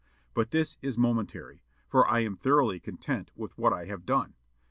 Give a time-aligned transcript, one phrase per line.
[0.33, 4.33] But this is momentary; for I am thoroughly content with what I have done.